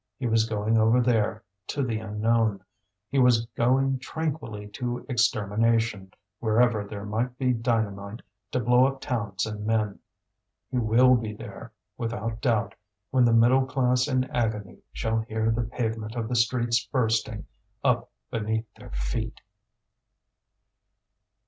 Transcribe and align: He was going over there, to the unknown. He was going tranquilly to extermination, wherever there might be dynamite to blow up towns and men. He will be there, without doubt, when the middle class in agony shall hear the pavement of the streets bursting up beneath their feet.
He 0.17 0.25
was 0.25 0.49
going 0.49 0.79
over 0.79 0.99
there, 0.99 1.43
to 1.67 1.83
the 1.83 1.99
unknown. 1.99 2.63
He 3.09 3.19
was 3.19 3.45
going 3.55 3.99
tranquilly 3.99 4.67
to 4.69 5.05
extermination, 5.07 6.11
wherever 6.39 6.83
there 6.83 7.05
might 7.05 7.37
be 7.37 7.53
dynamite 7.53 8.23
to 8.51 8.59
blow 8.61 8.87
up 8.87 8.99
towns 8.99 9.45
and 9.45 9.63
men. 9.63 9.99
He 10.71 10.79
will 10.79 11.15
be 11.15 11.33
there, 11.35 11.71
without 11.99 12.41
doubt, 12.41 12.73
when 13.11 13.25
the 13.25 13.31
middle 13.33 13.67
class 13.67 14.07
in 14.07 14.23
agony 14.31 14.79
shall 14.91 15.19
hear 15.19 15.51
the 15.51 15.65
pavement 15.69 16.15
of 16.15 16.29
the 16.29 16.35
streets 16.35 16.83
bursting 16.83 17.45
up 17.83 18.09
beneath 18.31 18.65
their 18.73 18.89
feet. 18.89 19.39